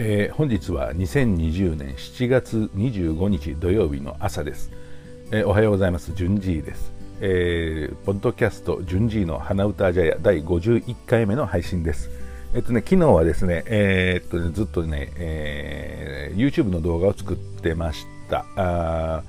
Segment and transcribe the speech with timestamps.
[0.00, 4.70] えー、本日は2020年7月25日土曜日の朝です、
[5.32, 6.12] えー、おはようございます。
[6.14, 12.10] 順次です、えー、ポッドキャスト順次の花歌じゃや第51回目の配信です。
[12.54, 18.46] えっとね昨日はですねえー、っとねずっとね、えー、YouTube の動画を作ってました。
[18.54, 19.24] あ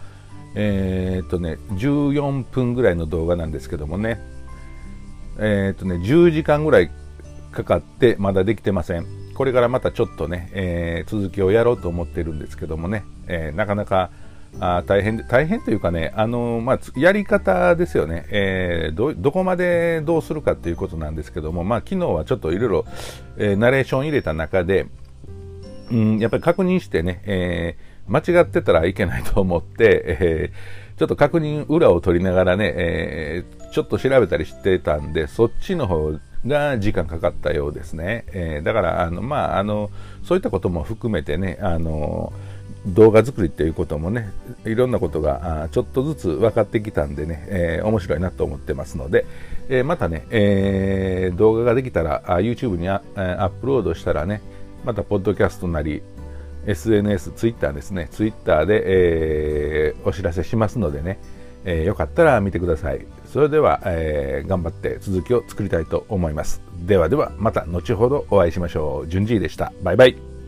[0.53, 4.19] えー、っとね14分ぐらいの動画なんですけどもね。
[5.39, 6.91] えー、っとね10時間ぐらい
[7.51, 9.18] かかってまだできてません。
[9.39, 14.09] これからまたちょっとね、えー、続きをやろうと思ってるんですけどもね、えー、なかなか
[14.59, 22.85] あ大変大変というかね、あのまあ、やり方ですよね、えー、どこまでどうするかということなんですけども、まあ、昨日はちょっといろいろ
[23.55, 24.87] ナレーション入れた中で、
[25.89, 38.25] うん、やっぱり確認してね、えー、間違ってたらいけないと思って、えー、ちょっと確認裏を取りながらね、えー、ちょっと調べたりしてたんで、そっちの方が時間かかったようですね。
[38.31, 39.89] えー、だからあの、まあ、あの
[40.23, 42.31] そういったことも含めてねあの
[42.85, 44.29] 動画作りっていうこともね
[44.65, 49.25] いろんなことがちょっとずつ分かってきたんでね、えー、面白いなと思ってますので、
[49.67, 54.41] えー、またね、えー、動画ができたら YouTube にアップロードしたらね
[54.85, 56.01] またポッドキャストなり
[56.65, 61.19] SNS、ツイッターですね、ツイッターで、えー、お知らせしますのでね、
[61.69, 63.05] えー、よかったら見てください。
[63.31, 66.63] それでは、えー、頑張って続きを作りたいと思います。
[66.87, 69.07] ではではまた後ほどお会いしましょう。
[69.07, 69.71] 順次でした。
[69.83, 70.38] バイバイ。